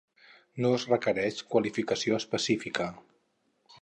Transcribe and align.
No 0.63 0.71
es 0.77 0.85
requereix 0.93 1.37
qualificació 1.55 2.19
específica. 2.23 2.89